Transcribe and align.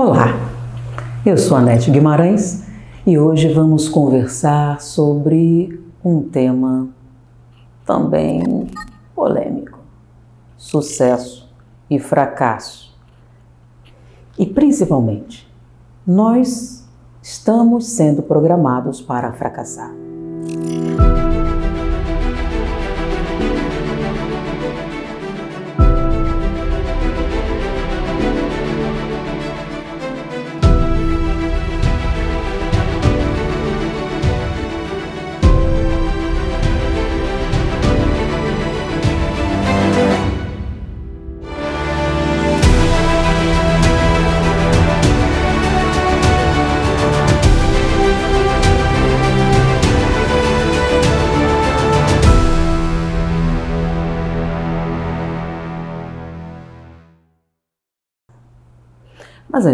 Olá, 0.00 0.26
eu 1.26 1.36
sou 1.36 1.56
Anete 1.56 1.90
Guimarães 1.90 2.62
e 3.04 3.18
hoje 3.18 3.52
vamos 3.52 3.88
conversar 3.88 4.80
sobre 4.80 5.84
um 6.04 6.22
tema 6.22 6.88
também 7.84 8.70
polêmico: 9.12 9.80
sucesso 10.56 11.52
e 11.90 11.98
fracasso. 11.98 12.96
E 14.38 14.46
principalmente, 14.46 15.52
nós 16.06 16.88
estamos 17.20 17.88
sendo 17.88 18.22
programados 18.22 19.00
para 19.00 19.32
fracassar. 19.32 19.92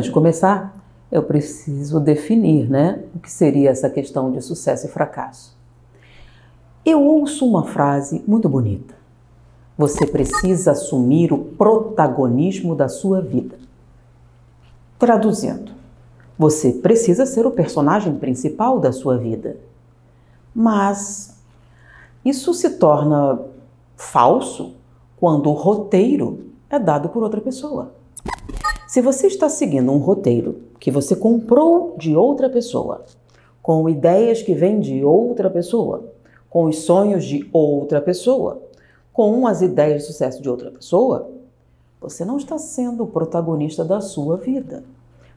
De 0.04 0.10
começar, 0.10 0.74
eu 1.10 1.22
preciso 1.22 2.00
definir 2.00 2.68
né, 2.68 3.02
o 3.14 3.18
que 3.18 3.30
seria 3.30 3.70
essa 3.70 3.88
questão 3.88 4.30
de 4.32 4.40
sucesso 4.40 4.86
e 4.86 4.90
fracasso. 4.90 5.56
Eu 6.84 7.02
ouço 7.02 7.46
uma 7.46 7.64
frase 7.64 8.22
muito 8.26 8.48
bonita. 8.48 8.94
Você 9.76 10.06
precisa 10.06 10.72
assumir 10.72 11.32
o 11.32 11.38
protagonismo 11.38 12.74
da 12.74 12.88
sua 12.88 13.20
vida. 13.20 13.56
Traduzindo, 14.98 15.72
você 16.38 16.72
precisa 16.72 17.26
ser 17.26 17.46
o 17.46 17.50
personagem 17.50 18.14
principal 18.16 18.78
da 18.78 18.92
sua 18.92 19.16
vida. 19.16 19.56
Mas 20.54 21.36
isso 22.24 22.54
se 22.54 22.70
torna 22.70 23.40
falso 23.96 24.74
quando 25.16 25.48
o 25.48 25.54
roteiro 25.54 26.46
é 26.68 26.78
dado 26.78 27.08
por 27.08 27.22
outra 27.22 27.40
pessoa. 27.40 27.94
Se 28.94 29.02
você 29.02 29.26
está 29.26 29.48
seguindo 29.48 29.90
um 29.90 29.98
roteiro 29.98 30.60
que 30.78 30.88
você 30.88 31.16
comprou 31.16 31.96
de 31.98 32.14
outra 32.14 32.48
pessoa, 32.48 33.04
com 33.60 33.88
ideias 33.88 34.40
que 34.40 34.54
vêm 34.54 34.78
de 34.78 35.02
outra 35.02 35.50
pessoa, 35.50 36.04
com 36.48 36.66
os 36.66 36.78
sonhos 36.82 37.24
de 37.24 37.44
outra 37.52 38.00
pessoa, 38.00 38.62
com 39.12 39.48
as 39.48 39.62
ideias 39.62 40.02
de 40.02 40.06
sucesso 40.06 40.40
de 40.40 40.48
outra 40.48 40.70
pessoa, 40.70 41.28
você 42.00 42.24
não 42.24 42.36
está 42.36 42.56
sendo 42.56 43.02
o 43.02 43.08
protagonista 43.08 43.84
da 43.84 44.00
sua 44.00 44.36
vida. 44.36 44.84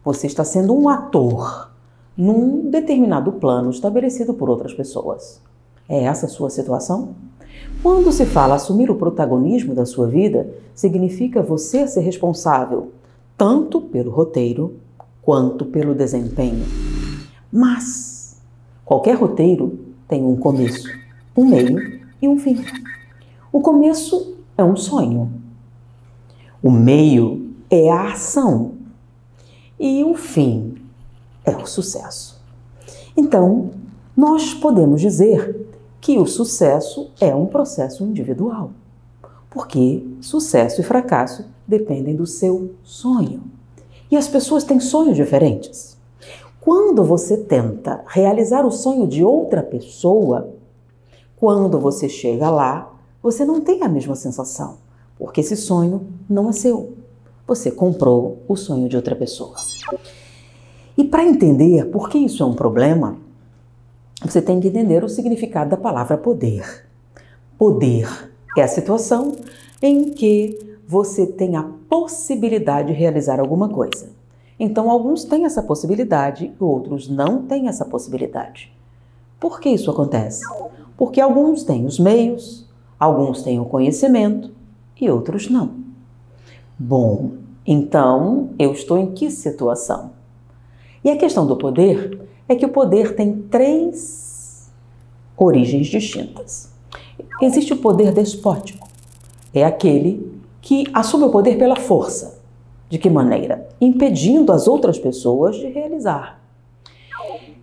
Você 0.06 0.28
está 0.28 0.44
sendo 0.44 0.76
um 0.76 0.88
ator 0.88 1.72
num 2.16 2.70
determinado 2.70 3.32
plano 3.32 3.72
estabelecido 3.72 4.36
por 4.36 4.52
outras 4.52 4.76
pessoas. 4.76 5.42
É 5.90 6.04
essa 6.04 6.28
a 6.28 6.30
sua 6.30 6.52
situação? 6.52 7.16
Quando 7.82 8.12
se 8.12 8.28
fala 8.28 8.54
assumir 8.54 8.92
o 8.92 8.96
protagonismo 8.96 9.74
da 9.74 9.88
sua 9.88 10.06
vida, 10.06 10.48
significa 10.76 11.42
você 11.42 11.88
ser 11.88 12.02
responsável 12.02 12.92
tanto 13.38 13.80
pelo 13.82 14.10
roteiro 14.10 14.78
quanto 15.22 15.66
pelo 15.66 15.94
desempenho. 15.94 16.66
Mas 17.52 18.42
qualquer 18.84 19.16
roteiro 19.16 19.80
tem 20.08 20.24
um 20.24 20.36
começo, 20.36 20.90
um 21.36 21.46
meio 21.46 22.02
e 22.22 22.28
um 22.28 22.38
fim. 22.40 22.58
O 23.52 23.62
começo 23.62 24.38
é 24.58 24.64
um 24.64 24.76
sonho. 24.76 25.32
O 26.64 26.72
meio 26.72 27.54
é 27.70 27.92
a 27.92 28.14
ação. 28.14 28.74
E 29.80 30.04
o 30.04 30.16
fim 30.16 30.76
é 31.46 31.56
o 31.56 31.68
sucesso. 31.68 32.42
Então, 33.16 33.70
nós 34.16 34.54
podemos 34.54 35.00
dizer 35.00 35.68
que 36.02 36.18
o 36.18 36.26
sucesso 36.26 37.12
é 37.20 37.36
um 37.36 37.46
processo 37.46 38.04
individual. 38.04 38.72
Porque 39.50 40.04
sucesso 40.22 40.82
e 40.82 40.84
fracasso 40.84 41.46
dependem 41.68 42.16
do 42.16 42.26
seu 42.26 42.76
sonho. 42.84 43.44
E 44.10 44.16
as 44.16 44.28
pessoas 44.28 44.64
têm 44.64 44.80
sonhos 44.80 45.18
diferentes. 45.18 45.98
Quando 46.62 47.04
você 47.04 47.38
tenta 47.38 48.04
realizar 48.08 48.66
o 48.66 48.72
sonho 48.72 49.08
de 49.08 49.24
outra 49.24 49.62
pessoa, 49.62 50.50
quando 51.36 51.80
você 51.80 52.10
chega 52.10 52.50
lá, 52.50 52.94
você 53.22 53.46
não 53.46 53.62
tem 53.62 53.84
a 53.84 53.90
mesma 53.90 54.16
sensação, 54.16 54.78
porque 55.18 55.42
esse 55.42 55.56
sonho 55.56 56.08
não 56.30 56.50
é 56.50 56.54
seu. 56.54 56.94
Você 57.46 57.72
comprou 57.72 58.40
o 58.48 58.56
sonho 58.56 58.90
de 58.90 58.96
outra 58.96 59.16
pessoa. 59.16 59.56
E 60.98 61.04
para 61.04 61.24
entender 61.24 61.86
por 61.86 62.10
que 62.10 62.18
isso 62.18 62.44
é 62.44 62.46
um 62.46 62.54
problema, 62.54 63.18
você 64.22 64.42
tem 64.42 64.60
que 64.60 64.68
entender 64.68 65.04
o 65.04 65.10
significado 65.10 65.70
da 65.70 65.78
palavra 65.78 66.18
poder. 66.18 66.86
Poder 67.58 68.32
é 68.58 68.64
a 68.64 68.68
situação 68.68 69.36
em 69.82 70.12
que 70.12 70.67
você 70.88 71.28
tem 71.28 71.58
a 71.58 71.70
possibilidade 71.90 72.88
de 72.88 72.94
realizar 72.94 73.42
alguma 73.42 73.68
coisa. 73.68 74.10
Então, 74.58 74.90
alguns 74.90 75.26
têm 75.26 75.44
essa 75.44 75.62
possibilidade, 75.62 76.54
outros 76.58 77.10
não 77.10 77.44
têm 77.44 77.68
essa 77.68 77.84
possibilidade. 77.84 78.74
Por 79.38 79.60
que 79.60 79.70
isso 79.70 79.92
acontece? 79.92 80.42
Porque 80.96 81.20
alguns 81.20 81.64
têm 81.64 81.86
os 81.86 82.00
meios, 82.00 82.66
alguns 82.98 83.44
têm 83.44 83.60
o 83.60 83.66
conhecimento 83.66 84.50
e 85.00 85.10
outros 85.10 85.50
não. 85.50 85.76
Bom, 86.80 87.34
então 87.66 88.52
eu 88.58 88.72
estou 88.72 88.98
em 88.98 89.12
que 89.12 89.30
situação? 89.30 90.12
E 91.04 91.12
a 91.12 91.18
questão 91.18 91.46
do 91.46 91.58
poder 91.58 92.28
é 92.48 92.56
que 92.56 92.66
o 92.66 92.70
poder 92.70 93.16
tem 93.16 93.42
três 93.44 94.72
origens 95.36 95.88
distintas. 95.88 96.72
Existe 97.42 97.74
o 97.74 97.78
poder 97.78 98.12
despótico, 98.12 98.88
é 99.54 99.64
aquele 99.64 100.37
que 100.62 100.86
assume 100.94 101.26
o 101.26 101.30
poder 101.30 101.58
pela 101.58 101.76
força. 101.76 102.40
De 102.90 102.98
que 102.98 103.10
maneira? 103.10 103.68
Impedindo 103.82 104.52
as 104.52 104.68
outras 104.68 104.98
pessoas 104.98 105.56
de 105.58 105.68
realizar. 105.68 106.40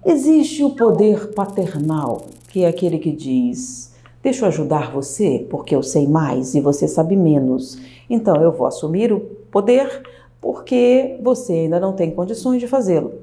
Existe 0.04 0.62
o 0.62 0.70
poder 0.70 1.32
paternal, 1.32 2.26
que 2.48 2.62
é 2.62 2.68
aquele 2.68 2.98
que 2.98 3.10
diz: 3.10 3.94
Deixa 4.22 4.44
eu 4.44 4.48
ajudar 4.48 4.92
você 4.92 5.46
porque 5.48 5.74
eu 5.74 5.82
sei 5.82 6.06
mais 6.06 6.54
e 6.54 6.60
você 6.60 6.86
sabe 6.86 7.16
menos. 7.16 7.78
Então 8.08 8.36
eu 8.36 8.52
vou 8.52 8.66
assumir 8.66 9.12
o 9.12 9.20
poder 9.50 10.02
porque 10.40 11.18
você 11.22 11.52
ainda 11.52 11.80
não 11.80 11.94
tem 11.94 12.10
condições 12.10 12.60
de 12.60 12.66
fazê-lo. 12.66 13.14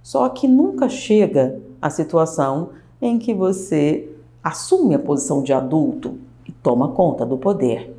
Só 0.00 0.28
que 0.28 0.46
nunca 0.46 0.88
chega 0.88 1.60
a 1.82 1.90
situação 1.90 2.70
em 3.02 3.18
que 3.18 3.34
você 3.34 4.08
assume 4.42 4.94
a 4.94 4.98
posição 4.98 5.42
de 5.42 5.52
adulto 5.52 6.18
e 6.46 6.52
toma 6.52 6.88
conta 6.88 7.26
do 7.26 7.36
poder. 7.36 7.96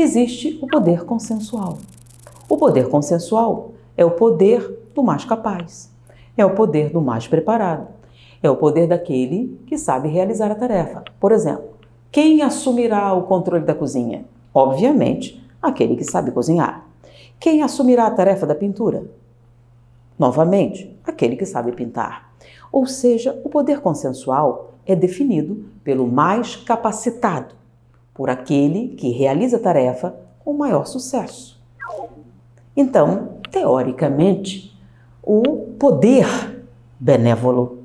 Existe 0.00 0.56
o 0.62 0.68
poder 0.68 1.04
consensual. 1.04 1.78
O 2.48 2.56
poder 2.56 2.88
consensual 2.88 3.72
é 3.96 4.04
o 4.04 4.12
poder 4.12 4.88
do 4.94 5.02
mais 5.02 5.24
capaz, 5.24 5.92
é 6.36 6.46
o 6.46 6.54
poder 6.54 6.90
do 6.90 7.00
mais 7.00 7.26
preparado, 7.26 7.88
é 8.40 8.48
o 8.48 8.54
poder 8.54 8.86
daquele 8.86 9.60
que 9.66 9.76
sabe 9.76 10.08
realizar 10.08 10.52
a 10.52 10.54
tarefa. 10.54 11.02
Por 11.18 11.32
exemplo, 11.32 11.70
quem 12.12 12.42
assumirá 12.42 13.12
o 13.12 13.24
controle 13.24 13.64
da 13.64 13.74
cozinha? 13.74 14.24
Obviamente, 14.54 15.44
aquele 15.60 15.96
que 15.96 16.04
sabe 16.04 16.30
cozinhar. 16.30 16.86
Quem 17.40 17.64
assumirá 17.64 18.06
a 18.06 18.12
tarefa 18.12 18.46
da 18.46 18.54
pintura? 18.54 19.04
Novamente, 20.16 20.96
aquele 21.04 21.34
que 21.34 21.44
sabe 21.44 21.72
pintar. 21.72 22.32
Ou 22.70 22.86
seja, 22.86 23.36
o 23.44 23.48
poder 23.48 23.80
consensual 23.80 24.74
é 24.86 24.94
definido 24.94 25.64
pelo 25.82 26.06
mais 26.06 26.54
capacitado, 26.54 27.57
por 28.18 28.28
aquele 28.28 28.88
que 28.88 29.10
realiza 29.10 29.58
a 29.58 29.60
tarefa 29.60 30.12
com 30.44 30.52
maior 30.52 30.88
sucesso. 30.88 31.56
Então, 32.76 33.34
teoricamente, 33.48 34.76
o 35.22 35.68
poder 35.78 36.26
benévolo 36.98 37.84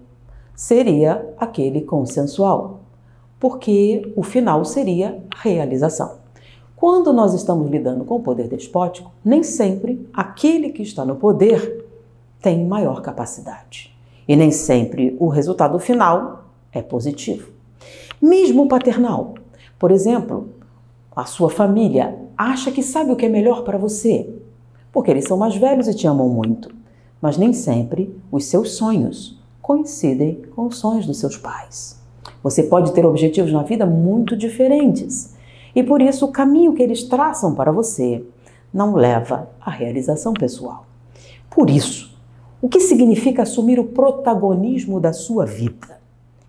seria 0.56 1.32
aquele 1.38 1.82
consensual, 1.82 2.80
porque 3.40 4.12
o 4.16 4.24
final 4.24 4.66
seria 4.66 5.24
realização. 5.36 6.16
Quando 6.76 7.14
nós 7.14 7.36
estamos 7.36 7.70
lidando 7.70 8.04
com 8.04 8.16
o 8.16 8.24
poder 8.24 8.48
despótico, 8.48 9.12
nem 9.24 9.44
sempre 9.44 10.10
aquele 10.12 10.72
que 10.72 10.82
está 10.82 11.06
no 11.06 11.16
poder 11.16 11.86
tem 12.42 12.66
maior 12.66 13.04
capacidade. 13.04 13.96
E 14.28 14.36
nem 14.36 14.50
sempre 14.50 15.16
o 15.20 15.28
resultado 15.28 15.78
final 15.78 16.46
é 16.72 16.82
positivo. 16.82 17.52
Mesmo 18.20 18.64
o 18.64 18.68
paternal, 18.68 19.36
por 19.84 19.92
exemplo, 19.92 20.48
a 21.14 21.26
sua 21.26 21.50
família 21.50 22.18
acha 22.38 22.72
que 22.72 22.82
sabe 22.82 23.12
o 23.12 23.18
que 23.18 23.26
é 23.26 23.30
melhor 23.30 23.66
para 23.66 23.78
você, 23.78 24.34
porque 24.94 25.12
eles 25.12 25.26
são 25.26 25.36
mais 25.36 25.58
velhos 25.58 25.90
e 25.90 25.94
te 25.94 26.08
amam 26.08 26.30
muito. 26.30 26.74
mas 27.22 27.38
nem 27.38 27.52
sempre 27.52 28.18
os 28.32 28.46
seus 28.46 28.78
sonhos 28.78 29.38
coincidem 29.62 30.42
com 30.56 30.68
os 30.68 30.78
sonhos 30.78 31.06
dos 31.06 31.20
seus 31.20 31.36
pais. 31.36 32.02
Você 32.42 32.64
pode 32.64 32.94
ter 32.94 33.06
objetivos 33.06 33.52
na 33.52 33.62
vida 33.64 33.86
muito 33.86 34.38
diferentes 34.38 35.36
e 35.76 35.84
por 35.84 36.02
isso 36.02 36.28
o 36.28 36.32
caminho 36.32 36.74
que 36.74 36.82
eles 36.82 37.04
traçam 37.04 37.54
para 37.54 37.70
você 37.70 38.24
não 38.74 38.96
leva 38.96 39.50
à 39.60 39.70
realização 39.70 40.34
pessoal. 40.34 40.86
Por 41.50 41.70
isso, 41.70 42.18
o 42.62 42.70
que 42.70 42.80
significa 42.80 43.44
assumir 43.44 43.82
o 43.82 43.90
protagonismo 43.90 44.98
da 44.98 45.12
sua 45.12 45.46
vida? 45.46 46.00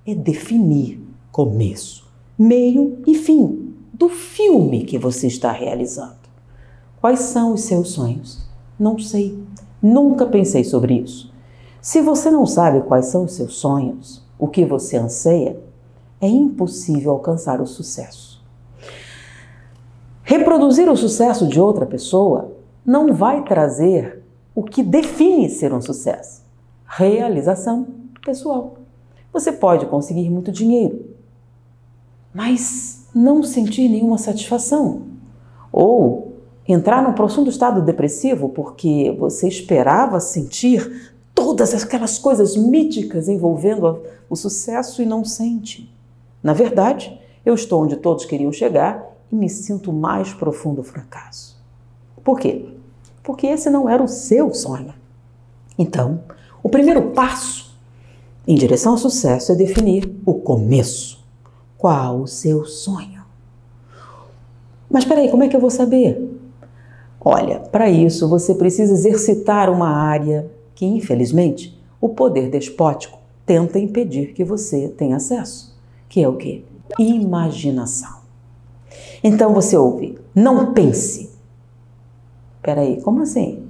É 0.07 0.15
definir 0.15 1.05
começo, 1.33 2.04
meio 2.39 2.99
e 3.07 3.15
fim 3.15 3.75
do 3.93 4.09
filme 4.09 4.85
que 4.85 4.99
você 4.99 5.27
está 5.27 5.53
realizando. 5.53 6.25
Quais 7.01 7.21
são 7.21 7.55
os 7.55 7.63
seus 7.63 7.91
sonhos? 7.91 8.47
Não 8.79 8.99
sei. 8.99 9.39
Nunca 9.81 10.27
pensei 10.27 10.65
sobre 10.65 10.95
isso. 10.95 11.33
Se 11.81 12.01
você 12.01 12.31
não 12.31 12.47
sabe 12.47 12.81
quais 12.81 13.07
são 13.07 13.25
os 13.25 13.33
seus 13.35 13.57
sonhos, 13.57 14.25
o 14.39 14.49
que 14.49 14.65
você 14.65 14.97
anseia, 14.97 15.61
é 16.21 16.27
impossível 16.27 17.13
alcançar 17.13 17.61
o 17.61 17.67
sucesso. 17.67 18.43
Reproduzir 20.23 20.91
o 20.91 20.97
sucesso 20.97 21.47
de 21.47 21.61
outra 21.61 21.85
pessoa 21.85 22.53
não 22.85 23.13
vai 23.13 23.45
trazer 23.45 24.23
o 24.55 24.63
que 24.63 24.83
define 24.83 25.51
ser 25.51 25.73
um 25.73 25.83
sucesso: 25.83 26.43
realização 26.87 27.87
pessoal. 28.25 28.77
Você 29.33 29.53
pode 29.53 29.85
conseguir 29.87 30.31
muito 30.31 30.51
dinheiro, 30.51 31.14
mas 32.35 33.07
não 33.15 33.43
sentir 33.45 33.89
nenhuma 33.89 34.19
satisfação. 34.19 35.03
Ou 35.71 36.35
entrar 36.67 37.03
num 37.03 37.13
profundo 37.13 37.49
estado 37.49 37.81
depressivo 37.81 38.49
porque 38.49 39.15
você 39.19 39.47
esperava 39.47 40.19
sentir 40.19 41.15
todas 41.35 41.73
aquelas 41.75 42.19
coisas 42.19 42.57
míticas 42.57 43.29
envolvendo 43.29 44.03
o 44.29 44.35
sucesso 44.35 45.01
e 45.01 45.07
não 45.07 45.25
sente. 45.25 45.93
Na 46.43 46.53
verdade, 46.53 47.19
eu 47.47 47.55
estou 47.55 47.83
onde 47.83 47.97
todos 47.97 48.25
queriam 48.25 48.53
chegar 48.53 49.15
e 49.31 49.37
me 49.37 49.49
sinto 49.49 49.93
mais 49.93 50.33
profundo 50.33 50.83
fracasso. 50.83 51.63
Por 52.23 52.39
quê? 52.39 52.67
Porque 53.23 53.47
esse 53.47 53.71
não 53.71 53.89
era 53.89 54.03
o 54.03 54.09
seu 54.09 54.53
sonho. 54.53 54.95
Então, 55.79 56.23
o 56.63 56.69
primeiro 56.69 57.11
passo 57.11 57.75
em 58.47 58.55
direção 58.55 58.93
ao 58.93 58.99
sucesso 58.99 59.53
é 59.53 59.55
definir 59.55 60.15
o 60.25 60.35
começo. 60.35 61.24
Qual 61.85 62.23
o 62.23 62.27
seu 62.27 62.65
sonho? 62.65 63.23
Mas 64.91 65.05
peraí, 65.05 65.29
como 65.31 65.43
é 65.43 65.49
que 65.49 65.55
eu 65.55 65.61
vou 65.61 65.69
saber? 65.69 66.19
Olha, 67.21 67.61
para 67.61 67.91
isso 67.91 68.27
você 68.27 68.55
precisa 68.55 68.95
exercitar 68.95 69.69
uma 69.69 69.91
área 69.91 70.51
que, 70.75 70.87
infelizmente, 70.87 71.79
o 72.01 72.09
poder 72.09 72.49
despótico 72.49 73.19
tenta 73.45 73.79
impedir 73.79 74.33
que 74.33 74.43
você 74.43 74.89
tenha 74.89 75.17
acesso, 75.17 75.79
que 76.09 76.23
é 76.23 76.27
o 76.27 76.39
que? 76.39 76.65
Imaginação. 76.99 78.21
Então 79.23 79.53
você 79.53 79.77
ouve, 79.77 80.19
não 80.35 80.73
pense. 80.73 81.31
Peraí, 82.63 83.03
como 83.03 83.21
assim? 83.21 83.69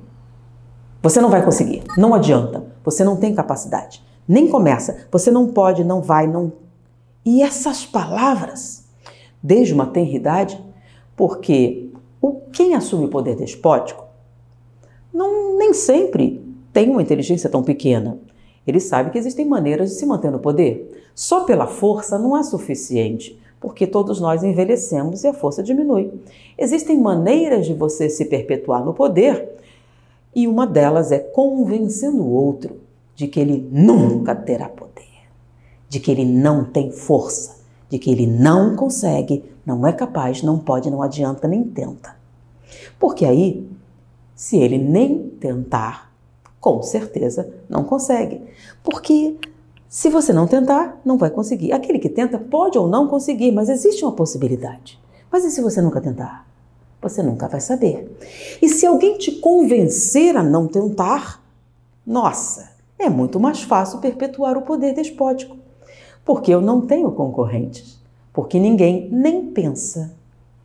Você 1.03 1.21
não 1.21 1.31
vai 1.31 1.45
conseguir, 1.45 1.83
não 1.99 2.15
adianta, 2.15 2.65
você 2.85 3.03
não 3.03 3.17
tem 3.17 3.35
capacidade. 3.35 4.05
Nem 4.29 4.47
começa, 4.47 5.09
você 5.11 5.33
não 5.33 5.49
pode, 5.49 5.83
não 5.83 6.01
vai, 6.01 6.29
não. 6.29 6.53
E 7.25 7.43
essas 7.43 7.87
palavras, 7.87 8.85
desde 9.43 9.73
uma 9.73 9.87
tenridade, 9.87 10.61
porque 11.17 11.89
o 12.21 12.41
quem 12.53 12.75
assume 12.75 13.07
o 13.07 13.11
poder 13.11 13.37
despótico 13.37 14.05
não 15.13 15.57
nem 15.57 15.73
sempre 15.73 16.45
tem 16.73 16.91
uma 16.91 17.03
inteligência 17.03 17.49
tão 17.49 17.63
pequena. 17.63 18.19
Ele 18.67 18.81
sabe 18.81 19.11
que 19.11 19.19
existem 19.19 19.47
maneiras 19.47 19.91
de 19.91 19.97
se 19.97 20.07
manter 20.07 20.31
no 20.31 20.39
poder. 20.39 21.09
Só 21.15 21.45
pela 21.45 21.67
força 21.67 22.19
não 22.19 22.37
é 22.37 22.43
suficiente, 22.43 23.39
porque 23.61 23.87
todos 23.87 24.21
nós 24.21 24.43
envelhecemos 24.43 25.23
e 25.23 25.29
a 25.29 25.33
força 25.33 25.63
diminui. 25.63 26.13
Existem 26.59 26.99
maneiras 27.01 27.67
de 27.67 27.75
você 27.75 28.11
se 28.11 28.25
perpetuar 28.25 28.85
no 28.85 28.93
poder, 28.93 29.55
e 30.35 30.49
uma 30.49 30.67
delas 30.67 31.13
é 31.13 31.19
convencendo 31.19 32.23
o 32.23 32.33
outro 32.33 32.81
de 33.15 33.29
que 33.29 33.39
ele 33.39 33.69
nunca 33.71 34.35
terá 34.35 34.69
poder, 34.69 35.14
de 35.95 36.01
que 36.01 36.11
ele 36.11 36.25
não 36.25 36.65
tem 36.65 36.91
força, 36.91 37.59
de 37.89 38.01
que 38.01 38.11
ele 38.11 38.27
não 38.27 38.75
consegue, 38.75 39.45
não 39.65 39.87
é 39.87 39.93
capaz, 39.93 40.43
não 40.43 40.59
pode, 40.59 40.91
não 40.91 41.01
adianta, 41.01 41.47
nem 41.47 41.63
tenta. 41.63 42.17
Porque 42.99 43.25
aí, 43.25 43.65
se 44.35 44.57
ele 44.57 44.77
nem 44.77 45.29
tentar, 45.39 46.13
com 46.61 46.83
certeza 46.83 47.49
não 47.69 47.85
consegue. 47.85 48.43
Porque 48.83 49.37
se 49.89 50.11
você 50.11 50.33
não 50.33 50.49
tentar, 50.49 51.01
não 51.05 51.17
vai 51.17 51.31
conseguir. 51.31 51.71
Aquele 51.71 52.01
que 52.01 52.09
tenta 52.09 52.41
pode 52.41 52.77
ou 52.77 52.89
não 52.89 53.07
conseguir, 53.07 53.53
mas 53.53 53.69
existe 53.69 54.05
uma 54.05 54.17
possibilidade. 54.17 55.01
Mas 55.31 55.45
e 55.45 55.51
se 55.53 55.63
você 55.63 55.81
nunca 55.81 56.01
tentar? 56.01 56.45
Você 57.01 57.23
nunca 57.23 57.47
vai 57.47 57.61
saber. 57.61 58.19
E 58.61 58.69
se 58.69 58.85
alguém 58.85 59.17
te 59.17 59.31
convencer 59.31 60.37
a 60.37 60.43
não 60.43 60.67
tentar, 60.67 61.41
nossa, 62.05 62.69
é 62.99 63.09
muito 63.09 63.39
mais 63.39 63.63
fácil 63.63 64.01
perpetuar 64.01 64.59
o 64.59 64.63
poder 64.63 64.93
despótico. 64.93 65.63
Porque 66.25 66.53
eu 66.53 66.61
não 66.61 66.81
tenho 66.81 67.13
concorrentes. 67.13 68.01
Porque 68.33 68.59
ninguém 68.59 69.09
nem 69.11 69.47
pensa 69.47 70.15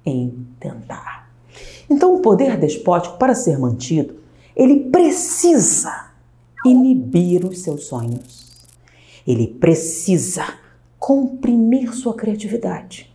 em 0.06 0.46
tentar. 0.60 1.30
Então, 1.90 2.16
o 2.16 2.22
poder 2.22 2.58
despótico, 2.58 3.18
para 3.18 3.36
ser 3.36 3.58
mantido, 3.60 4.16
ele 4.56 4.90
precisa 4.90 6.12
inibir 6.66 7.46
os 7.46 7.60
seus 7.60 7.86
sonhos. 7.88 8.50
Ele 9.26 9.48
precisa 9.48 10.44
comprimir 10.98 11.94
sua 11.94 12.14
criatividade. 12.14 13.14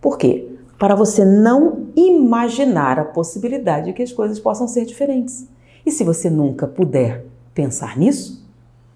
Por 0.00 0.18
quê? 0.18 0.48
Para 0.78 0.94
você 0.94 1.24
não 1.24 1.88
imaginar 1.94 2.98
a 2.98 3.04
possibilidade 3.04 3.86
de 3.86 3.92
que 3.92 4.02
as 4.02 4.12
coisas 4.12 4.40
possam 4.40 4.66
ser 4.66 4.84
diferentes. 4.84 5.46
E 5.84 5.92
se 5.92 6.04
você 6.04 6.30
nunca 6.30 6.66
puder 6.66 7.26
pensar 7.54 7.96
nisso, 7.96 8.46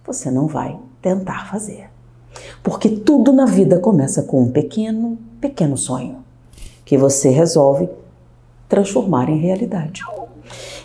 você 0.05 0.31
não 0.31 0.46
vai 0.46 0.79
tentar 1.00 1.50
fazer. 1.50 1.94
Porque 2.62 2.88
tudo 2.88 3.32
na 3.32 3.46
vida 3.46 3.78
começa 3.78 4.22
com 4.22 4.42
um 4.42 4.50
pequeno, 4.50 5.19
pequeno 5.40 5.76
sonho 5.76 6.25
que 6.84 6.98
você 6.98 7.31
resolve 7.31 7.88
transformar 8.69 9.28
em 9.28 9.38
realidade. 9.38 10.02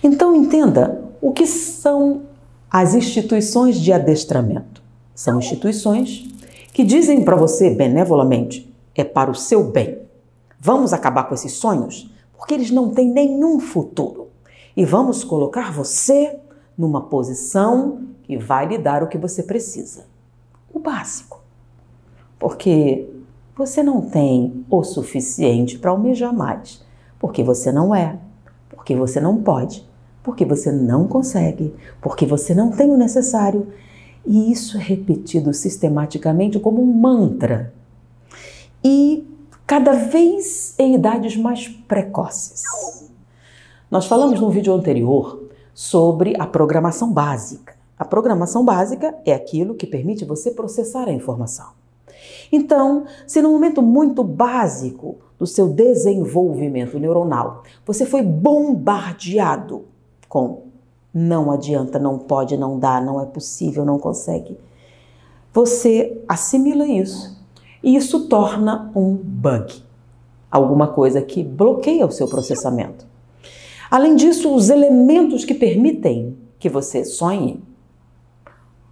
Então 0.04 0.36
entenda 0.36 1.02
o 1.22 1.32
que 1.32 1.46
são 1.46 2.22
as 2.70 2.94
instituições 2.94 3.80
de 3.80 3.92
adestramento. 3.92 4.82
São 5.14 5.40
instituições 5.40 6.26
que 6.74 6.84
dizem 6.84 7.24
para 7.24 7.36
você 7.36 7.70
benevolamente: 7.70 8.74
é 8.96 9.04
para 9.04 9.32
o 9.32 9.36
seu 9.36 9.64
bem. 9.64 10.00
Vamos 10.60 10.94
acabar 10.94 11.24
com 11.24 11.34
esses 11.34 11.54
sonhos 11.54 12.10
porque 12.38 12.54
eles 12.54 12.72
não 12.72 12.90
têm 12.90 13.10
nenhum 13.10 13.60
futuro. 13.60 14.30
E 14.76 14.86
vamos 14.86 15.26
colocar 15.26 15.74
você 15.74 16.40
numa 16.78 17.02
posição 17.02 18.00
que 18.24 18.38
vai 18.38 18.66
lhe 18.66 18.78
dar 18.78 19.04
o 19.04 19.08
que 19.08 19.18
você 19.18 19.44
precisa. 19.44 20.06
O 20.74 20.80
básico. 20.80 21.42
Porque 22.38 23.10
você 23.56 23.84
não 23.84 24.02
tem 24.02 24.66
o 24.70 24.84
suficiente 24.84 25.78
para 25.78 25.92
almejar 25.92 26.34
mais 26.34 26.88
porque 27.20 27.44
você 27.44 27.72
não 27.72 27.94
é, 27.94 28.18
porque 28.70 28.96
você 28.96 29.20
não 29.20 29.44
pode, 29.44 29.86
porque 30.24 30.46
você 30.46 30.72
não 30.72 31.06
consegue, 31.06 31.76
porque 32.02 32.26
você 32.26 32.56
não 32.56 32.72
tem 32.72 32.90
o 32.90 32.98
necessário. 32.98 33.68
E 34.26 34.52
isso 34.52 34.78
é 34.78 34.82
repetido 34.82 35.54
sistematicamente 35.54 36.60
como 36.60 36.82
um 36.82 36.94
mantra. 36.94 37.74
E 38.84 39.28
cada 39.68 39.94
vez 39.94 40.76
em 40.80 40.96
idades 40.96 41.36
mais 41.36 41.68
precoces. 41.68 42.64
Nós 43.92 44.06
falamos 44.06 44.40
no 44.40 44.50
vídeo 44.50 44.74
anterior 44.74 45.50
sobre 45.74 46.36
a 46.40 46.46
programação 46.46 47.12
básica. 47.12 47.76
A 48.00 48.06
programação 48.06 48.64
básica 48.64 49.14
é 49.26 49.34
aquilo 49.34 49.76
que 49.76 49.86
permite 49.86 50.24
você 50.24 50.52
processar 50.52 51.10
a 51.10 51.12
informação. 51.12 51.72
Então, 52.50 53.04
se 53.28 53.42
no 53.42 53.52
momento 53.52 53.82
muito 53.82 54.24
básico 54.24 55.18
do 55.38 55.46
seu 55.46 55.68
desenvolvimento 55.68 56.98
neuronal 56.98 57.64
você 57.86 58.06
foi 58.06 58.22
bombardeado 58.22 59.84
com 60.30 60.64
não 61.14 61.52
adianta, 61.52 62.00
não 62.00 62.18
pode, 62.18 62.56
não 62.56 62.80
dá, 62.80 63.02
não 63.02 63.22
é 63.22 63.26
possível, 63.26 63.84
não 63.84 64.00
consegue, 64.00 64.58
você 65.52 66.22
assimila 66.28 66.88
isso 66.88 67.38
e 67.84 67.96
isso 67.96 68.28
torna 68.28 68.92
um 68.96 69.16
bug, 69.16 69.84
alguma 70.52 70.88
coisa 70.88 71.22
que 71.22 71.44
bloqueia 71.44 72.06
o 72.06 72.12
seu 72.12 72.28
processamento. 72.28 73.08
Além 73.90 74.16
disso, 74.16 74.54
os 74.54 74.70
elementos 74.70 75.44
que 75.44 75.54
permitem 75.54 76.38
que 76.60 76.70
você 76.70 77.04
sonhe 77.04 77.64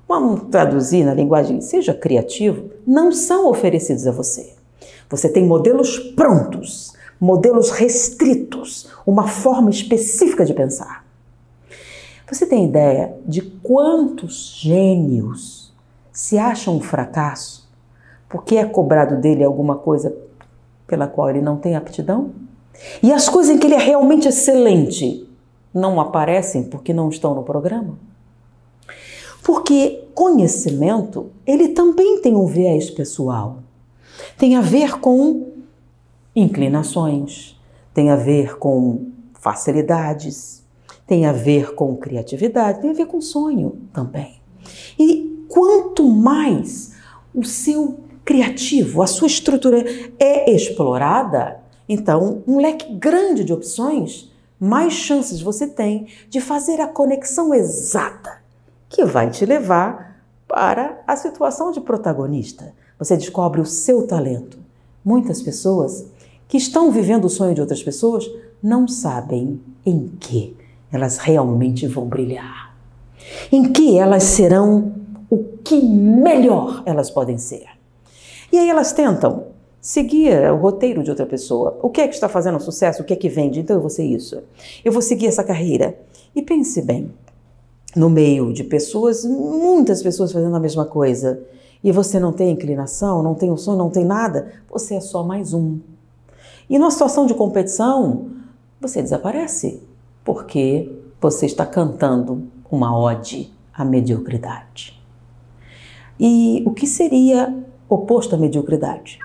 vamos 0.08 0.50
traduzir 0.50 1.04
na 1.04 1.14
linguagem, 1.14 1.62
seja 1.62 1.94
criativo, 1.94 2.72
não 2.86 3.12
são 3.12 3.50
oferecidos 3.50 4.08
a 4.08 4.12
você. 4.12 4.54
Você 5.10 5.30
tem 5.30 5.46
modelos 5.46 6.00
prontos, 6.00 6.94
modelos 7.20 7.72
restritos, 7.72 8.90
uma 9.06 9.28
forma 9.28 9.70
específica 9.70 10.46
de 10.46 10.54
pensar. 10.54 11.06
Você 12.30 12.46
tem 12.46 12.66
ideia 12.66 13.16
de 13.26 13.42
quantos 13.42 14.58
gênios 14.60 15.74
se 16.12 16.38
acham 16.38 16.76
um 16.76 16.82
fracasso 16.82 17.68
porque 18.30 18.58
é 18.58 18.66
cobrado 18.66 19.16
dele 19.16 19.44
alguma 19.44 19.76
coisa 19.76 20.16
pela 20.86 21.08
qual 21.08 21.30
ele 21.30 21.42
não 21.42 21.58
tem 21.58 21.76
aptidão? 21.76 22.32
E 23.02 23.12
as 23.12 23.30
coisas 23.30 23.56
em 23.56 23.58
que 23.58 23.68
ele 23.68 23.76
é 23.76 23.80
realmente 23.80 24.28
excelente 24.28 25.28
não 25.74 26.00
aparecem 26.00 26.64
porque 26.64 26.94
não 26.94 27.10
estão 27.10 27.34
no 27.34 27.44
programa? 27.44 27.98
Porque 29.44 30.08
conhecimento, 30.14 31.32
ele 31.46 31.70
também 31.70 32.20
tem 32.22 32.36
um 32.36 32.48
viés 32.48 32.90
pessoal. 32.90 33.60
Tem 34.38 34.56
a 34.56 34.62
ver 34.62 35.00
com 35.00 35.52
inclinações, 36.36 37.56
tem 37.94 38.10
a 38.10 38.16
ver 38.16 38.58
com 38.58 39.12
facilidades, 39.40 40.64
tem 41.06 41.26
a 41.26 41.32
ver 41.32 41.74
com 41.74 41.96
criatividade, 41.96 42.82
tem 42.82 42.90
a 42.90 42.94
ver 42.94 43.06
com 43.06 43.22
sonho 43.22 43.78
também. 43.94 44.42
E 45.00 45.46
quanto 45.48 46.04
mais 46.04 46.94
o 47.34 47.44
seu 47.44 48.00
criativo, 48.26 49.02
a 49.02 49.08
sua 49.08 49.28
estrutura 49.28 49.86
é 50.20 50.52
explorada, 50.52 51.60
então 51.88 52.44
um 52.46 52.60
leque 52.60 52.94
grande 52.96 53.44
de 53.44 53.54
opções, 53.54 54.32
mais 54.60 54.94
chances 54.94 55.42
você 55.42 55.68
tem 55.68 56.08
de 56.30 56.42
fazer 56.42 56.82
a 56.82 56.88
conexão 56.88 57.54
exata 57.54 58.47
que 58.90 59.06
vai 59.06 59.30
te 59.30 59.46
levar 59.46 60.22
para 60.48 61.02
a 61.06 61.16
situação 61.16 61.72
de 61.72 61.82
protagonista. 61.82 62.74
Você 62.98 63.16
descobre 63.18 63.62
o 63.62 63.66
seu 63.66 64.08
talento. 64.08 64.58
Muitas 65.04 65.42
pessoas 65.42 66.06
que 66.48 66.58
estão 66.58 66.92
vivendo 66.92 67.26
o 67.26 67.30
sonho 67.30 67.54
de 67.54 67.62
outras 67.62 67.84
pessoas 67.84 68.30
não 68.64 68.88
sabem 68.88 69.62
em 69.86 70.08
que 70.20 70.56
elas 70.92 71.18
realmente 71.18 71.86
vão 71.86 72.06
brilhar. 72.06 72.76
Em 73.52 73.72
que 73.72 73.98
elas 73.98 74.24
serão 74.24 74.94
o 75.30 75.44
que 75.64 75.82
melhor 75.82 76.82
elas 76.86 77.10
podem 77.10 77.38
ser. 77.38 77.66
E 78.52 78.58
aí 78.58 78.70
elas 78.70 78.94
tentam 78.94 79.48
seguir 79.82 80.52
o 80.52 80.58
roteiro 80.58 81.04
de 81.04 81.10
outra 81.10 81.26
pessoa. 81.26 81.78
O 81.82 81.90
que 81.90 82.02
é 82.02 82.08
que 82.08 82.16
está 82.16 82.30
fazendo 82.30 82.60
sucesso? 82.60 83.02
O 83.02 83.06
que 83.06 83.14
é 83.14 83.18
que 83.18 83.30
vende? 83.30 83.60
Então 83.60 83.76
eu 83.76 83.82
vou 83.82 83.90
ser 83.90 84.06
isso. 84.06 84.42
Eu 84.84 84.92
vou 84.92 85.02
seguir 85.02 85.28
essa 85.28 85.44
carreira. 85.44 85.98
E 86.36 86.42
pense 86.42 86.82
bem, 86.82 87.12
no 87.98 88.10
meio 88.10 88.54
de 88.54 88.64
pessoas, 88.64 89.26
muitas 89.26 90.04
pessoas 90.04 90.32
fazendo 90.32 90.56
a 90.56 90.60
mesma 90.60 90.86
coisa, 90.86 91.42
e 91.84 91.92
você 91.92 92.20
não 92.20 92.32
tem 92.32 92.52
inclinação, 92.52 93.24
não 93.24 93.34
tem 93.34 93.52
o 93.52 93.58
sonho, 93.58 93.78
não 93.78 93.90
tem 93.90 94.06
nada, 94.06 94.52
você 94.70 94.96
é 94.96 95.02
só 95.02 95.24
mais 95.24 95.54
um. 95.54 95.80
E 96.70 96.78
numa 96.78 96.92
situação 96.92 97.26
de 97.26 97.34
competição, 97.34 98.28
você 98.80 99.02
desaparece, 99.02 99.82
porque 100.24 100.92
você 101.20 101.48
está 101.48 101.66
cantando 101.66 102.44
uma 102.70 102.98
ode 102.98 103.52
à 103.74 103.84
mediocridade. 103.84 105.02
E 106.20 106.64
o 106.66 106.72
que 106.72 106.86
seria 106.86 107.56
oposto 107.90 108.36
à 108.36 108.38
mediocridade? 108.38 109.20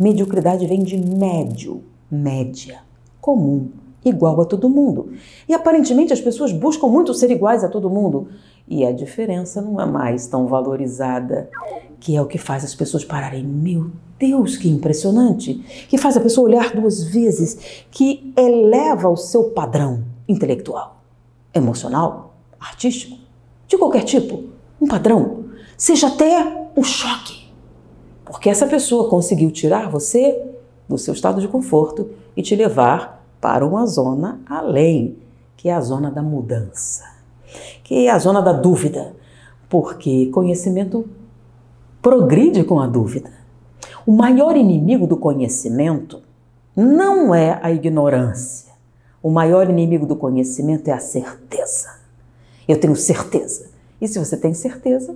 Mediocridade 0.00 0.66
vem 0.66 0.82
de 0.82 0.96
médio, 0.96 1.82
média, 2.10 2.80
comum, 3.20 3.68
igual 4.08 4.40
a 4.40 4.44
todo 4.44 4.68
mundo. 4.68 5.10
E 5.48 5.54
aparentemente 5.54 6.12
as 6.12 6.20
pessoas 6.20 6.52
buscam 6.52 6.86
muito 6.86 7.12
ser 7.12 7.30
iguais 7.30 7.64
a 7.64 7.68
todo 7.68 7.90
mundo. 7.90 8.28
E 8.68 8.84
a 8.84 8.92
diferença 8.92 9.60
não 9.60 9.80
é 9.80 9.86
mais 9.86 10.26
tão 10.26 10.46
valorizada, 10.46 11.50
que 12.00 12.16
é 12.16 12.22
o 12.22 12.26
que 12.26 12.38
faz 12.38 12.64
as 12.64 12.74
pessoas 12.74 13.04
pararem. 13.04 13.44
Meu 13.44 13.90
Deus, 14.18 14.56
que 14.56 14.68
impressionante! 14.68 15.54
Que 15.88 15.98
faz 15.98 16.16
a 16.16 16.20
pessoa 16.20 16.48
olhar 16.48 16.74
duas 16.74 17.02
vezes, 17.02 17.84
que 17.90 18.32
eleva 18.36 19.08
o 19.08 19.16
seu 19.16 19.50
padrão 19.50 20.04
intelectual, 20.28 21.00
emocional, 21.54 22.34
artístico, 22.58 23.16
de 23.68 23.76
qualquer 23.76 24.04
tipo. 24.04 24.44
Um 24.80 24.86
padrão. 24.86 25.44
Seja 25.76 26.08
até 26.08 26.70
o 26.74 26.82
choque. 26.82 27.46
Porque 28.24 28.50
essa 28.50 28.66
pessoa 28.66 29.08
conseguiu 29.08 29.50
tirar 29.50 29.88
você 29.88 30.42
do 30.88 30.98
seu 30.98 31.14
estado 31.14 31.40
de 31.40 31.48
conforto 31.48 32.10
e 32.36 32.42
te 32.42 32.54
levar 32.54 33.15
para 33.46 33.64
uma 33.64 33.86
zona 33.86 34.40
além, 34.44 35.16
que 35.56 35.68
é 35.68 35.72
a 35.72 35.80
zona 35.80 36.10
da 36.10 36.20
mudança, 36.20 37.04
que 37.84 38.08
é 38.08 38.10
a 38.10 38.18
zona 38.18 38.42
da 38.42 38.52
dúvida, 38.52 39.14
porque 39.68 40.26
conhecimento 40.32 41.08
progride 42.02 42.64
com 42.64 42.80
a 42.80 42.88
dúvida. 42.88 43.30
O 44.04 44.10
maior 44.10 44.56
inimigo 44.56 45.06
do 45.06 45.16
conhecimento 45.16 46.22
não 46.74 47.32
é 47.32 47.60
a 47.62 47.70
ignorância. 47.70 48.72
O 49.22 49.30
maior 49.30 49.70
inimigo 49.70 50.06
do 50.06 50.16
conhecimento 50.16 50.88
é 50.88 50.92
a 50.92 50.98
certeza. 50.98 52.00
Eu 52.66 52.80
tenho 52.80 52.96
certeza. 52.96 53.70
E 54.00 54.08
se 54.08 54.18
você 54.18 54.36
tem 54.36 54.54
certeza, 54.54 55.14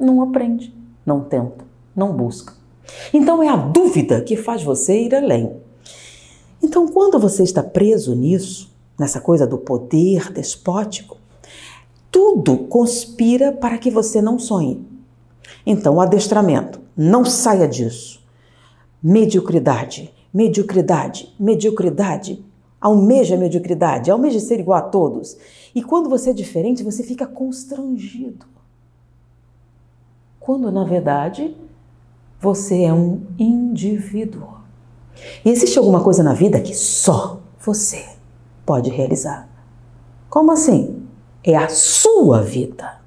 não 0.00 0.20
aprende, 0.20 0.76
não 1.06 1.20
tenta, 1.20 1.64
não 1.94 2.12
busca. 2.12 2.54
Então 3.14 3.40
é 3.40 3.48
a 3.48 3.56
dúvida 3.56 4.20
que 4.20 4.36
faz 4.36 4.64
você 4.64 5.00
ir 5.00 5.14
além. 5.14 5.67
Então, 6.62 6.88
quando 6.88 7.18
você 7.18 7.42
está 7.42 7.62
preso 7.62 8.14
nisso, 8.14 8.70
nessa 8.98 9.20
coisa 9.20 9.46
do 9.46 9.58
poder 9.58 10.32
despótico, 10.32 11.16
tudo 12.10 12.58
conspira 12.58 13.52
para 13.52 13.78
que 13.78 13.90
você 13.90 14.20
não 14.20 14.38
sonhe. 14.38 14.84
Então, 15.64 15.96
o 15.96 16.00
adestramento, 16.00 16.80
não 16.96 17.24
saia 17.24 17.68
disso. 17.68 18.20
Mediocridade, 19.02 20.12
mediocridade, 20.34 21.34
mediocridade. 21.38 22.44
Almeja 22.80 23.34
a 23.34 23.38
mediocridade, 23.38 24.10
almeja 24.10 24.38
ser 24.38 24.60
igual 24.60 24.78
a 24.78 24.82
todos. 24.82 25.36
E 25.74 25.82
quando 25.82 26.08
você 26.08 26.30
é 26.30 26.32
diferente, 26.32 26.82
você 26.82 27.02
fica 27.02 27.26
constrangido. 27.26 28.46
Quando, 30.38 30.70
na 30.70 30.84
verdade, 30.84 31.56
você 32.40 32.82
é 32.82 32.92
um 32.92 33.22
indivíduo. 33.38 34.57
E 35.44 35.50
existe 35.50 35.78
alguma 35.78 36.02
coisa 36.02 36.22
na 36.22 36.34
vida 36.34 36.60
que 36.60 36.74
só 36.74 37.40
você 37.58 38.04
pode 38.64 38.90
realizar. 38.90 39.48
Como 40.28 40.52
assim? 40.52 41.06
É 41.42 41.56
a 41.56 41.68
sua 41.68 42.42
vida. 42.42 42.98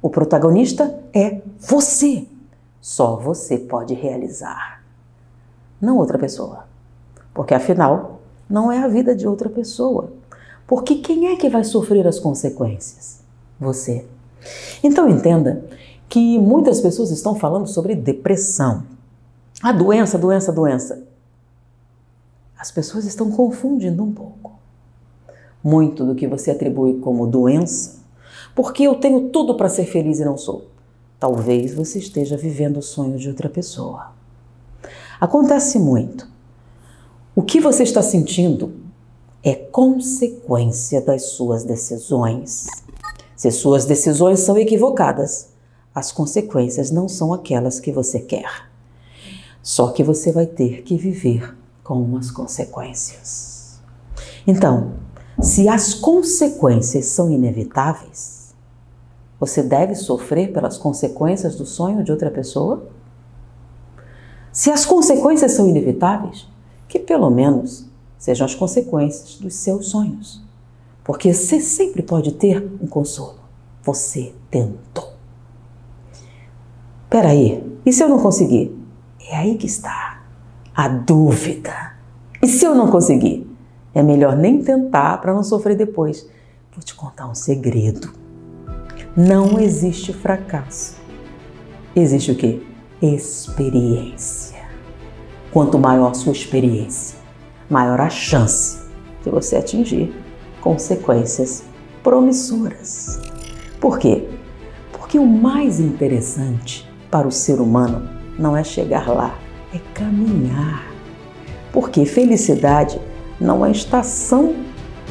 O 0.00 0.08
protagonista 0.10 0.98
é 1.14 1.40
você. 1.58 2.26
Só 2.80 3.16
você 3.16 3.58
pode 3.58 3.94
realizar, 3.94 4.82
não 5.80 5.98
outra 5.98 6.18
pessoa. 6.18 6.64
Porque 7.32 7.54
afinal, 7.54 8.20
não 8.50 8.72
é 8.72 8.82
a 8.82 8.88
vida 8.88 9.14
de 9.14 9.26
outra 9.26 9.48
pessoa. 9.48 10.12
Porque 10.66 10.96
quem 10.96 11.28
é 11.28 11.36
que 11.36 11.48
vai 11.48 11.62
sofrer 11.62 12.06
as 12.06 12.18
consequências? 12.18 13.20
Você. 13.60 14.04
Então 14.82 15.08
entenda 15.08 15.64
que 16.08 16.38
muitas 16.38 16.80
pessoas 16.80 17.10
estão 17.10 17.36
falando 17.36 17.68
sobre 17.68 17.94
depressão. 17.94 18.82
A 19.62 19.70
doença, 19.70 20.18
doença, 20.18 20.52
doença. 20.52 21.02
As 22.62 22.70
pessoas 22.70 23.04
estão 23.06 23.28
confundindo 23.28 24.04
um 24.04 24.12
pouco. 24.12 24.52
Muito 25.64 26.06
do 26.06 26.14
que 26.14 26.28
você 26.28 26.52
atribui 26.52 27.00
como 27.00 27.26
doença, 27.26 27.96
porque 28.54 28.84
eu 28.84 28.94
tenho 28.94 29.30
tudo 29.30 29.56
para 29.56 29.68
ser 29.68 29.84
feliz 29.84 30.20
e 30.20 30.24
não 30.24 30.38
sou. 30.38 30.68
Talvez 31.18 31.74
você 31.74 31.98
esteja 31.98 32.36
vivendo 32.36 32.76
o 32.76 32.82
sonho 32.82 33.18
de 33.18 33.28
outra 33.28 33.48
pessoa. 33.48 34.12
Acontece 35.20 35.76
muito. 35.76 36.30
O 37.34 37.42
que 37.42 37.60
você 37.60 37.82
está 37.82 38.00
sentindo 38.00 38.72
é 39.42 39.56
consequência 39.56 41.00
das 41.00 41.30
suas 41.30 41.64
decisões. 41.64 42.68
Se 43.34 43.50
suas 43.50 43.86
decisões 43.86 44.38
são 44.38 44.56
equivocadas, 44.56 45.48
as 45.92 46.12
consequências 46.12 46.92
não 46.92 47.08
são 47.08 47.32
aquelas 47.32 47.80
que 47.80 47.90
você 47.90 48.20
quer. 48.20 48.70
Só 49.60 49.90
que 49.90 50.04
você 50.04 50.30
vai 50.30 50.46
ter 50.46 50.82
que 50.82 50.96
viver 50.96 51.60
com 51.94 52.16
as 52.16 52.30
consequências. 52.30 53.80
Então, 54.46 54.92
se 55.40 55.68
as 55.68 55.94
consequências 55.94 57.06
são 57.06 57.30
inevitáveis, 57.30 58.54
você 59.38 59.62
deve 59.62 59.94
sofrer 59.94 60.52
pelas 60.52 60.78
consequências 60.78 61.56
do 61.56 61.66
sonho 61.66 62.04
de 62.04 62.12
outra 62.12 62.30
pessoa? 62.30 62.86
Se 64.52 64.70
as 64.70 64.84
consequências 64.84 65.52
são 65.52 65.68
inevitáveis, 65.68 66.46
que 66.88 66.98
pelo 66.98 67.30
menos 67.30 67.86
sejam 68.18 68.44
as 68.44 68.54
consequências 68.54 69.36
dos 69.36 69.54
seus 69.54 69.88
sonhos. 69.88 70.40
Porque 71.02 71.32
você 71.32 71.60
sempre 71.60 72.02
pode 72.02 72.32
ter 72.32 72.62
um 72.80 72.86
consolo. 72.86 73.40
Você 73.82 74.32
tentou. 74.50 75.12
Peraí, 77.10 77.78
e 77.84 77.92
se 77.92 78.02
eu 78.02 78.08
não 78.08 78.20
conseguir? 78.20 78.78
É 79.28 79.36
aí 79.36 79.56
que 79.56 79.66
está 79.66 80.11
a 80.74 80.88
dúvida. 80.88 81.92
E 82.42 82.48
se 82.48 82.64
eu 82.64 82.74
não 82.74 82.90
conseguir? 82.90 83.46
É 83.94 84.02
melhor 84.02 84.36
nem 84.36 84.62
tentar 84.62 85.18
para 85.18 85.34
não 85.34 85.42
sofrer 85.42 85.76
depois. 85.76 86.28
Vou 86.74 86.82
te 86.82 86.94
contar 86.94 87.28
um 87.28 87.34
segredo. 87.34 88.12
Não 89.16 89.60
existe 89.60 90.12
fracasso. 90.12 90.96
Existe 91.94 92.30
o 92.30 92.34
quê? 92.34 92.62
Experiência. 93.02 94.62
Quanto 95.52 95.78
maior 95.78 96.14
sua 96.14 96.32
experiência, 96.32 97.18
maior 97.68 98.00
a 98.00 98.08
chance 98.08 98.78
de 99.22 99.28
você 99.28 99.56
atingir 99.56 100.14
consequências 100.62 101.62
promissoras. 102.02 103.20
Por 103.78 103.98
quê? 103.98 104.26
Porque 104.92 105.18
o 105.18 105.26
mais 105.26 105.78
interessante 105.78 106.88
para 107.10 107.28
o 107.28 107.32
ser 107.32 107.60
humano 107.60 108.08
não 108.38 108.56
é 108.56 108.64
chegar 108.64 109.08
lá, 109.08 109.36
é 109.72 109.78
caminhar. 109.94 110.84
Porque 111.72 112.04
felicidade 112.04 113.00
não 113.40 113.64
é 113.64 113.70
estação 113.70 114.54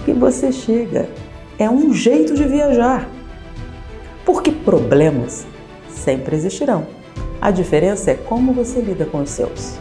que 0.05 0.13
você 0.13 0.51
chega, 0.51 1.09
é 1.57 1.69
um 1.69 1.93
jeito 1.93 2.33
de 2.33 2.43
viajar. 2.43 3.09
Porque 4.25 4.51
problemas 4.51 5.45
sempre 5.89 6.35
existirão. 6.35 6.87
A 7.41 7.51
diferença 7.51 8.11
é 8.11 8.15
como 8.15 8.53
você 8.53 8.79
lida 8.81 9.05
com 9.05 9.21
os 9.21 9.29
seus. 9.29 9.79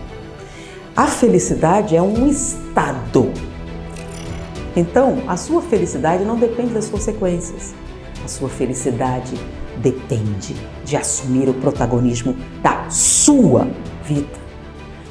A 0.97 1.07
felicidade 1.07 1.95
é 1.95 2.03
um 2.03 2.27
estado. 2.27 3.31
Então, 4.75 5.23
a 5.27 5.37
sua 5.37 5.61
felicidade 5.63 6.25
não 6.25 6.39
depende 6.39 6.73
das 6.73 6.89
consequências. 6.89 7.75
A 8.25 8.29
sua 8.29 8.49
felicidade 8.49 9.35
depende 9.79 10.55
de 10.85 10.97
assumir 10.97 11.49
o 11.49 11.55
protagonismo 11.55 12.37
da 12.63 12.89
sua 12.91 13.69
vida, 14.05 14.40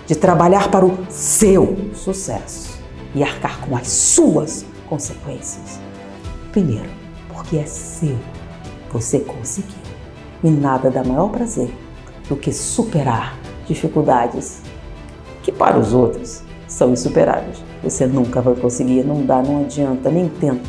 de 0.10 0.16
trabalhar 0.16 0.72
para 0.72 0.84
o 0.84 0.98
seu 1.08 1.78
sucesso 1.94 2.80
e 3.14 3.22
arcar 3.22 3.60
com 3.60 3.78
as 3.78 3.88
suas 3.88 4.66
consequências. 4.88 5.80
Primeiro, 6.52 6.90
porque 7.32 7.58
é 7.58 7.66
seu, 7.68 8.18
você 8.92 9.20
conseguiu. 9.20 9.78
E 10.44 10.50
nada 10.50 10.90
dá 10.90 11.04
maior 11.04 11.30
prazer 11.30 11.72
do 12.28 12.36
que 12.36 12.52
superar 12.52 13.38
dificuldades 13.68 14.64
que 15.44 15.52
para 15.52 15.78
os 15.78 15.94
outros 15.94 16.42
são 16.68 16.92
insuperáveis. 16.92 17.64
Você 17.84 18.08
nunca 18.08 18.42
vai 18.42 18.56
conseguir, 18.56 19.04
não 19.04 19.24
dá, 19.24 19.44
não 19.44 19.62
adianta, 19.62 20.10
nem 20.10 20.28
tenta. 20.28 20.68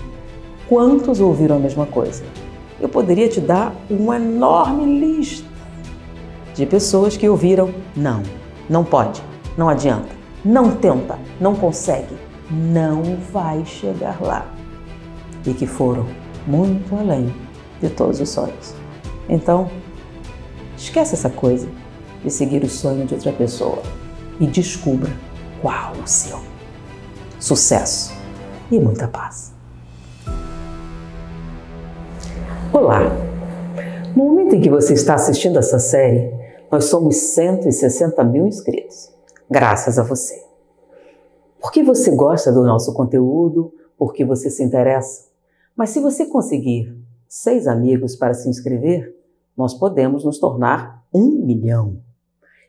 Quantos 0.68 1.18
ouviram 1.18 1.56
a 1.56 1.58
mesma 1.58 1.86
coisa? 1.86 2.22
Eu 2.78 2.90
poderia 2.90 3.26
te 3.26 3.40
dar 3.40 3.74
uma 3.88 4.16
enorme 4.16 5.00
lista 5.00 5.48
de 6.54 6.66
pessoas 6.66 7.16
que 7.16 7.26
ouviram: 7.26 7.70
não, 7.96 8.22
não 8.68 8.84
pode, 8.84 9.29
não 9.60 9.68
adianta, 9.68 10.08
não 10.42 10.74
tenta, 10.74 11.18
não 11.38 11.54
consegue, 11.54 12.16
não 12.50 13.02
vai 13.30 13.62
chegar 13.66 14.18
lá. 14.18 14.50
E 15.46 15.52
que 15.52 15.66
foram 15.66 16.06
muito 16.46 16.96
além 16.96 17.30
de 17.78 17.90
todos 17.90 18.18
os 18.22 18.30
sonhos. 18.30 18.74
Então, 19.28 19.70
esquece 20.78 21.14
essa 21.14 21.28
coisa 21.28 21.68
de 22.24 22.30
seguir 22.30 22.64
o 22.64 22.70
sonho 22.70 23.04
de 23.04 23.12
outra 23.12 23.32
pessoa 23.32 23.82
e 24.40 24.46
descubra 24.46 25.12
qual 25.60 25.92
o 26.02 26.08
seu. 26.08 26.40
Sucesso 27.38 28.14
e 28.70 28.80
muita 28.80 29.08
paz. 29.08 29.52
Olá! 32.72 33.00
No 34.16 34.24
momento 34.24 34.54
em 34.54 34.60
que 34.62 34.70
você 34.70 34.94
está 34.94 35.16
assistindo 35.16 35.58
essa 35.58 35.78
série, 35.78 36.32
nós 36.72 36.86
somos 36.86 37.16
160 37.16 38.24
mil 38.24 38.46
inscritos, 38.46 39.19
graças 39.50 39.98
a 39.98 40.04
você. 40.04 40.40
Por 41.60 41.72
que 41.72 41.82
você 41.82 42.14
gosta 42.14 42.52
do 42.52 42.62
nosso 42.62 42.94
conteúdo? 42.94 43.74
Por 43.98 44.12
que 44.12 44.24
você 44.24 44.48
se 44.48 44.62
interessa? 44.62 45.28
Mas 45.76 45.90
se 45.90 46.00
você 46.00 46.24
conseguir 46.26 46.96
seis 47.28 47.66
amigos 47.66 48.14
para 48.14 48.32
se 48.32 48.48
inscrever, 48.48 49.14
nós 49.56 49.74
podemos 49.74 50.24
nos 50.24 50.38
tornar 50.38 51.04
um 51.12 51.44
milhão. 51.44 52.00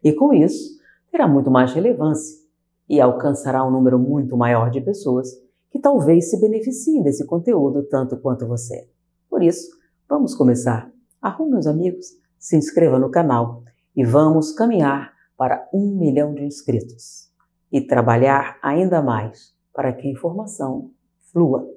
E 0.03 0.11
com 0.11 0.33
isso, 0.33 0.79
terá 1.11 1.27
muito 1.27 1.51
mais 1.51 1.71
relevância 1.71 2.41
e 2.89 2.99
alcançará 2.99 3.63
um 3.63 3.71
número 3.71 3.99
muito 3.99 4.35
maior 4.35 4.71
de 4.71 4.81
pessoas 4.81 5.29
que 5.69 5.79
talvez 5.79 6.29
se 6.29 6.39
beneficiem 6.41 7.03
desse 7.03 7.25
conteúdo 7.25 7.83
tanto 7.83 8.17
quanto 8.17 8.47
você. 8.47 8.89
Por 9.29 9.43
isso, 9.43 9.69
vamos 10.09 10.33
começar. 10.33 10.91
Arrume 11.21 11.57
os 11.57 11.67
amigos, 11.67 12.07
se 12.37 12.57
inscreva 12.57 12.97
no 12.97 13.11
canal 13.11 13.63
e 13.95 14.03
vamos 14.03 14.51
caminhar 14.51 15.13
para 15.41 15.67
um 15.73 15.97
milhão 15.97 16.35
de 16.35 16.43
inscritos 16.43 17.31
e 17.71 17.81
trabalhar 17.81 18.59
ainda 18.61 19.01
mais 19.01 19.55
para 19.73 19.91
que 19.91 20.07
a 20.07 20.11
informação 20.11 20.91
flua, 21.31 21.67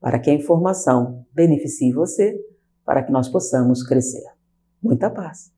para 0.00 0.18
que 0.18 0.28
a 0.28 0.34
informação 0.34 1.24
beneficie 1.32 1.92
você, 1.92 2.36
para 2.84 3.04
que 3.04 3.12
nós 3.12 3.28
possamos 3.28 3.86
crescer. 3.86 4.24
Muita 4.82 5.08
paz! 5.08 5.57